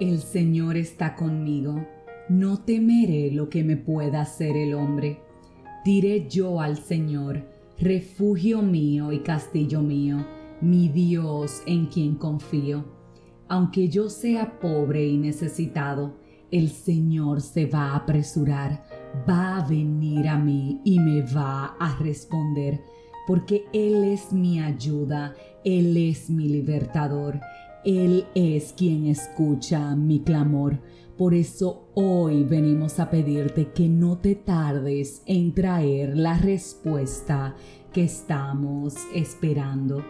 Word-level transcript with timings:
El 0.00 0.20
Señor 0.20 0.76
está 0.76 1.16
conmigo, 1.16 1.84
no 2.28 2.58
temeré 2.58 3.32
lo 3.32 3.48
que 3.48 3.64
me 3.64 3.76
pueda 3.76 4.20
hacer 4.20 4.56
el 4.56 4.74
hombre. 4.74 5.18
Diré 5.84 6.28
yo 6.28 6.60
al 6.60 6.78
Señor, 6.78 7.48
refugio 7.80 8.62
mío 8.62 9.10
y 9.10 9.24
castillo 9.24 9.82
mío, 9.82 10.24
mi 10.60 10.88
Dios 10.88 11.62
en 11.66 11.86
quien 11.86 12.14
confío. 12.14 12.84
Aunque 13.48 13.88
yo 13.88 14.08
sea 14.08 14.60
pobre 14.60 15.04
y 15.04 15.16
necesitado, 15.16 16.14
el 16.52 16.70
Señor 16.70 17.40
se 17.40 17.66
va 17.66 17.90
a 17.90 17.96
apresurar, 17.96 18.84
va 19.28 19.56
a 19.56 19.68
venir 19.68 20.28
a 20.28 20.38
mí 20.38 20.80
y 20.84 21.00
me 21.00 21.22
va 21.22 21.76
a 21.80 21.98
responder, 21.98 22.82
porque 23.26 23.64
Él 23.72 24.04
es 24.04 24.32
mi 24.32 24.60
ayuda, 24.60 25.34
Él 25.64 25.96
es 25.96 26.30
mi 26.30 26.48
libertador 26.48 27.40
él 27.84 28.26
es 28.34 28.72
quien 28.72 29.06
escucha 29.06 29.94
mi 29.94 30.20
clamor. 30.20 30.80
Por 31.16 31.34
eso 31.34 31.88
hoy 31.94 32.44
venimos 32.44 33.00
a 33.00 33.10
pedirte 33.10 33.72
que 33.72 33.88
no 33.88 34.18
te 34.18 34.34
tardes 34.34 35.22
en 35.26 35.52
traer 35.52 36.16
la 36.16 36.38
respuesta 36.38 37.56
que 37.92 38.04
estamos 38.04 38.94
esperando. 39.14 40.04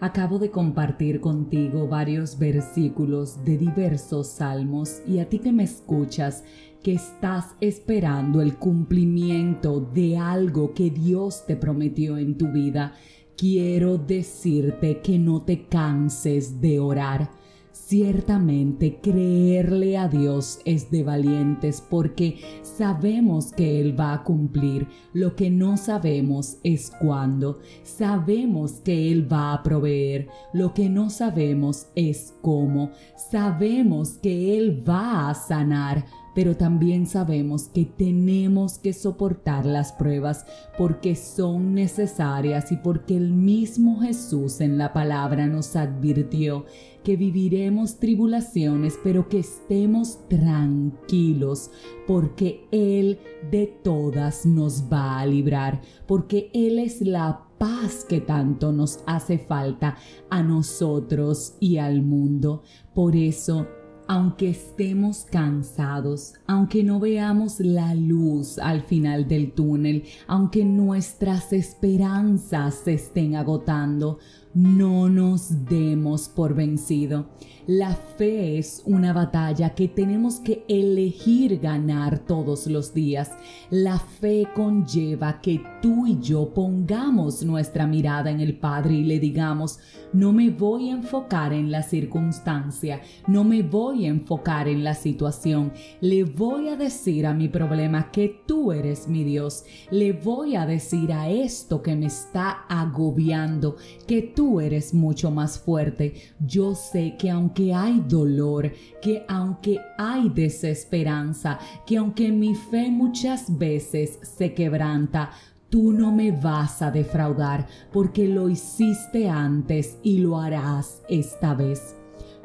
Acabo 0.00 0.40
de 0.40 0.50
compartir 0.50 1.20
contigo 1.20 1.86
varios 1.86 2.36
versículos 2.38 3.44
de 3.44 3.56
diversos 3.56 4.26
salmos 4.26 5.00
y 5.06 5.20
a 5.20 5.28
ti 5.28 5.38
que 5.38 5.52
me 5.52 5.62
escuchas, 5.62 6.42
que 6.82 6.94
estás 6.94 7.54
esperando 7.60 8.42
el 8.42 8.56
cumplimiento 8.56 9.80
de 9.80 10.18
algo 10.18 10.74
que 10.74 10.90
Dios 10.90 11.46
te 11.46 11.54
prometió 11.54 12.18
en 12.18 12.36
tu 12.36 12.48
vida, 12.48 12.94
quiero 13.36 13.98
decirte 13.98 15.00
que 15.00 15.18
no 15.18 15.42
te 15.42 15.66
canses 15.66 16.60
de 16.60 16.80
orar. 16.80 17.30
Ciertamente 17.72 19.00
creerle 19.02 19.98
a 19.98 20.08
Dios 20.08 20.60
es 20.64 20.90
de 20.90 21.02
valientes 21.02 21.82
porque 21.82 22.38
sabemos 22.62 23.52
que 23.52 23.80
Él 23.80 23.98
va 23.98 24.14
a 24.14 24.24
cumplir. 24.24 24.88
Lo 25.12 25.36
que 25.36 25.50
no 25.50 25.76
sabemos 25.76 26.58
es 26.62 26.90
cuándo. 26.90 27.58
Sabemos 27.82 28.80
que 28.84 29.10
Él 29.10 29.30
va 29.30 29.52
a 29.52 29.62
proveer. 29.62 30.28
Lo 30.52 30.72
que 30.72 30.88
no 30.88 31.10
sabemos 31.10 31.88
es 31.94 32.34
cómo. 32.40 32.92
Sabemos 33.30 34.18
que 34.18 34.56
Él 34.56 34.82
va 34.88 35.28
a 35.28 35.34
sanar 35.34 36.06
pero 36.34 36.56
también 36.56 37.06
sabemos 37.06 37.64
que 37.64 37.84
tenemos 37.84 38.78
que 38.78 38.92
soportar 38.92 39.66
las 39.66 39.92
pruebas 39.92 40.46
porque 40.78 41.14
son 41.14 41.74
necesarias 41.74 42.72
y 42.72 42.76
porque 42.76 43.16
el 43.16 43.32
mismo 43.32 44.00
Jesús 44.00 44.60
en 44.60 44.78
la 44.78 44.92
palabra 44.92 45.46
nos 45.46 45.76
advirtió 45.76 46.64
que 47.04 47.16
viviremos 47.16 47.98
tribulaciones, 47.98 48.98
pero 49.02 49.28
que 49.28 49.40
estemos 49.40 50.20
tranquilos, 50.28 51.70
porque 52.06 52.68
Él 52.70 53.18
de 53.50 53.66
todas 53.66 54.46
nos 54.46 54.84
va 54.84 55.18
a 55.18 55.26
librar, 55.26 55.80
porque 56.06 56.50
Él 56.54 56.78
es 56.78 57.00
la 57.00 57.46
paz 57.58 58.04
que 58.08 58.20
tanto 58.20 58.72
nos 58.72 59.00
hace 59.06 59.38
falta 59.38 59.96
a 60.30 60.42
nosotros 60.42 61.54
y 61.60 61.78
al 61.78 62.02
mundo. 62.02 62.62
Por 62.94 63.16
eso, 63.16 63.66
aunque 64.12 64.50
estemos 64.50 65.24
cansados, 65.24 66.34
aunque 66.46 66.84
no 66.84 67.00
veamos 67.00 67.60
la 67.60 67.94
luz 67.94 68.58
al 68.58 68.82
final 68.82 69.26
del 69.26 69.52
túnel, 69.52 70.04
aunque 70.26 70.66
nuestras 70.66 71.54
esperanzas 71.54 72.74
se 72.84 72.92
estén 72.92 73.36
agotando, 73.36 74.18
no 74.54 75.08
nos 75.08 75.64
demos 75.66 76.28
por 76.28 76.54
vencido. 76.54 77.26
La 77.66 77.94
fe 77.94 78.58
es 78.58 78.82
una 78.86 79.12
batalla 79.12 79.70
que 79.70 79.86
tenemos 79.86 80.40
que 80.40 80.64
elegir 80.68 81.60
ganar 81.60 82.18
todos 82.18 82.66
los 82.66 82.92
días. 82.92 83.30
La 83.70 84.00
fe 84.00 84.48
conlleva 84.52 85.40
que 85.40 85.62
tú 85.80 86.08
y 86.08 86.18
yo 86.18 86.52
pongamos 86.52 87.44
nuestra 87.44 87.86
mirada 87.86 88.32
en 88.32 88.40
el 88.40 88.58
Padre 88.58 88.94
y 88.94 89.04
le 89.04 89.20
digamos, 89.20 89.78
no 90.12 90.32
me 90.32 90.50
voy 90.50 90.90
a 90.90 90.94
enfocar 90.94 91.52
en 91.52 91.70
la 91.70 91.82
circunstancia, 91.82 93.00
no 93.28 93.44
me 93.44 93.62
voy 93.62 94.06
a 94.06 94.08
enfocar 94.08 94.66
en 94.66 94.82
la 94.82 94.94
situación, 94.94 95.72
le 96.00 96.24
voy 96.24 96.68
a 96.68 96.76
decir 96.76 97.26
a 97.26 97.32
mi 97.32 97.48
problema 97.48 98.10
que 98.10 98.42
tú 98.44 98.72
eres 98.72 99.06
mi 99.06 99.22
Dios, 99.22 99.64
le 99.90 100.12
voy 100.12 100.56
a 100.56 100.66
decir 100.66 101.12
a 101.12 101.30
esto 101.30 101.80
que 101.80 101.94
me 101.94 102.06
está 102.06 102.64
agobiando 102.68 103.76
que 104.06 104.22
tú 104.22 104.41
tú 104.42 104.58
eres 104.58 104.92
mucho 104.92 105.30
más 105.30 105.56
fuerte. 105.56 106.14
Yo 106.40 106.74
sé 106.74 107.14
que 107.16 107.30
aunque 107.30 107.72
hay 107.72 108.02
dolor, 108.08 108.72
que 109.00 109.24
aunque 109.28 109.78
hay 109.96 110.30
desesperanza, 110.30 111.60
que 111.86 111.96
aunque 111.96 112.32
mi 112.32 112.56
fe 112.56 112.90
muchas 112.90 113.56
veces 113.56 114.18
se 114.22 114.52
quebranta, 114.52 115.30
tú 115.70 115.92
no 115.92 116.10
me 116.10 116.32
vas 116.32 116.82
a 116.82 116.90
defraudar 116.90 117.68
porque 117.92 118.26
lo 118.26 118.48
hiciste 118.48 119.28
antes 119.28 119.98
y 120.02 120.18
lo 120.18 120.40
harás 120.40 121.02
esta 121.08 121.54
vez. 121.54 122.01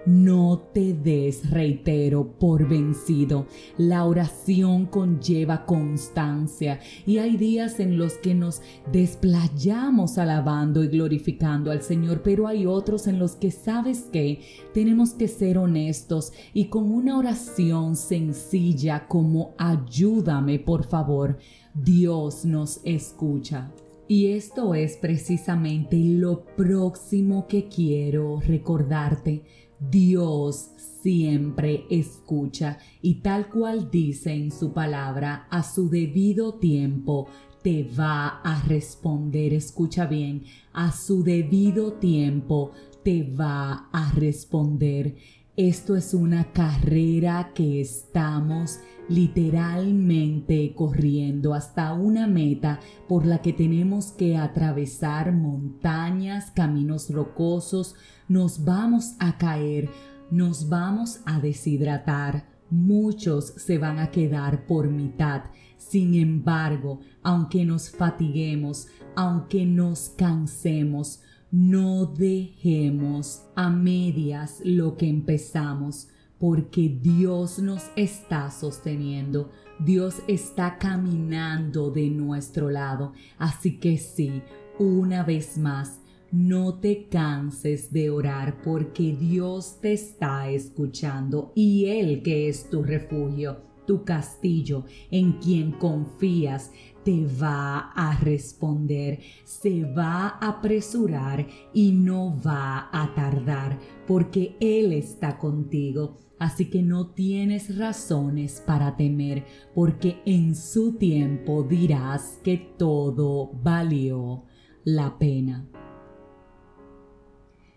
No 0.08 0.70
te 0.74 0.94
des, 0.94 1.50
reitero, 1.50 2.40
por 2.40 2.66
vencido. 2.66 3.46
La 3.78 4.06
oración 4.06 4.86
conlleva 4.86 5.66
constancia 5.66 6.80
y 7.06 7.18
hay 7.18 7.36
días 7.36 7.82
en 7.82 7.98
los 7.98 8.14
que 8.14 8.34
nos 8.34 8.62
desplayamos 8.90 10.18
alabando 10.18 10.82
y 10.82 10.88
glorificando 10.88 11.72
al 11.72 11.82
Señor, 11.82 12.22
pero 12.24 12.48
hay 12.48 12.66
otros 12.66 13.08
en 13.08 13.20
los 13.20 13.36
que 13.36 13.52
sabes 13.52 14.04
que 14.04 14.40
tenemos 14.74 15.12
que 15.12 15.28
ser 15.28 15.58
honestos 15.58 16.32
y 16.54 16.68
con 16.68 16.90
una 16.90 17.18
oración 17.18 17.98
sencilla 17.98 19.08
como 19.10 19.56
ayúdame 19.58 20.58
por 20.58 20.86
favor, 20.86 21.38
Dios 21.74 22.46
nos 22.46 22.80
escucha. 22.86 23.74
Y 24.08 24.28
esto 24.28 24.74
es 24.74 24.96
precisamente 24.96 25.98
lo 25.98 26.46
próximo 26.56 27.46
que 27.46 27.68
quiero 27.68 28.40
recordarte 28.40 29.44
Dios 29.80 30.72
siempre 31.02 31.86
escucha 31.90 32.80
y 33.02 33.16
tal 33.16 33.50
cual 33.50 33.90
dice 33.92 34.34
en 34.34 34.52
su 34.52 34.74
palabra, 34.74 35.48
a 35.50 35.64
su 35.64 35.90
debido 35.90 36.56
tiempo 36.56 37.28
te 37.62 37.84
va 37.84 38.42
a 38.42 38.64
responder. 38.64 39.54
Escucha 39.54 40.06
bien, 40.06 40.44
a 40.74 40.92
su 40.92 41.24
debido 41.24 41.94
tiempo 41.94 42.72
te 43.04 43.24
va 43.24 43.90
a 43.92 44.12
responder. 44.14 45.16
Esto 45.58 45.96
es 45.96 46.14
una 46.14 46.54
carrera 46.54 47.50
que 47.56 47.82
estamos 47.82 48.80
literalmente 49.10 50.76
corriendo 50.76 51.56
hasta 51.56 51.94
una 51.94 52.28
meta 52.28 52.80
por 53.08 53.26
la 53.26 53.42
que 53.42 53.54
tenemos 53.54 54.12
que 54.12 54.38
atravesar 54.38 55.34
montañas, 55.34 56.52
caminos 56.52 57.10
rocosos, 57.10 57.96
nos 58.28 58.66
vamos 58.66 59.16
a 59.18 59.40
caer, 59.40 59.90
nos 60.30 60.70
vamos 60.70 61.22
a 61.26 61.40
deshidratar, 61.40 62.46
muchos 62.70 63.48
se 63.58 63.80
van 63.80 63.98
a 63.98 64.12
quedar 64.12 64.68
por 64.68 64.92
mitad. 64.92 65.46
Sin 65.80 66.14
embargo, 66.14 67.00
aunque 67.24 67.66
nos 67.66 67.90
fatiguemos, 67.90 68.90
aunque 69.16 69.66
nos 69.66 70.10
cansemos, 70.10 71.22
no 71.52 72.06
dejemos 72.06 73.44
a 73.56 73.70
medias 73.70 74.62
lo 74.64 74.98
que 74.98 75.08
empezamos, 75.08 76.10
porque 76.40 76.90
Dios 77.02 77.60
nos 77.60 77.84
está 77.96 78.52
sosteniendo, 78.52 79.50
Dios 79.80 80.22
está 80.28 80.78
caminando 80.78 81.90
de 81.90 82.10
nuestro 82.10 82.70
lado. 82.70 83.14
Así 83.38 83.78
que 83.80 83.98
sí, 83.98 84.42
una 84.78 85.24
vez 85.24 85.58
más, 85.58 86.02
no 86.32 86.76
te 86.76 87.08
canses 87.08 87.92
de 87.92 88.10
orar 88.10 88.62
porque 88.62 89.16
Dios 89.16 89.80
te 89.80 89.94
está 89.94 90.50
escuchando 90.50 91.54
y 91.56 91.86
Él 91.86 92.22
que 92.22 92.50
es 92.50 92.70
tu 92.70 92.84
refugio, 92.84 93.62
tu 93.86 94.04
castillo, 94.04 94.84
en 95.10 95.34
quien 95.34 95.72
confías, 95.72 96.72
te 97.08 97.26
va 97.42 97.94
a 97.96 98.20
responder, 98.20 99.22
se 99.46 99.86
va 99.86 100.28
a 100.28 100.50
apresurar 100.50 101.48
y 101.74 101.94
no 101.94 102.38
va 102.46 102.90
a 102.92 103.14
tardar, 103.16 103.80
porque 104.06 104.58
Él 104.60 104.92
está 104.92 105.38
contigo. 105.38 106.18
Así 106.38 106.70
que 106.70 106.82
no 106.82 107.12
tienes 107.12 107.78
razones 107.78 108.60
para 108.60 108.98
temer, 108.98 109.46
porque 109.74 110.18
en 110.26 110.54
su 110.54 110.98
tiempo 110.98 111.64
dirás 111.64 112.42
que 112.44 112.58
todo 112.78 113.52
valió 113.54 114.44
la 114.84 115.18
pena. 115.18 115.66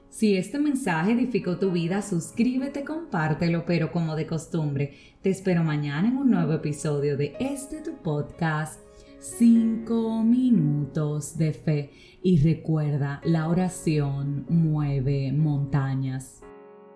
Si 0.08 0.36
este 0.36 0.58
mensaje 0.58 1.12
edificó 1.12 1.56
tu 1.56 1.70
vida, 1.70 2.02
suscríbete, 2.02 2.82
compártelo, 2.82 3.64
pero 3.64 3.92
como 3.92 4.16
de 4.16 4.26
costumbre, 4.26 4.92
te 5.22 5.30
espero 5.30 5.62
mañana 5.62 6.08
en 6.08 6.16
un 6.16 6.32
nuevo 6.32 6.52
episodio 6.54 7.16
de 7.16 7.36
este 7.38 7.80
tu 7.80 7.94
podcast 8.02 8.89
5 9.20 10.22
minutos 10.24 11.36
de 11.36 11.52
fe 11.52 11.90
y 12.22 12.38
recuerda, 12.38 13.20
la 13.22 13.48
oración 13.48 14.46
mueve 14.48 15.30
montañas. 15.30 16.42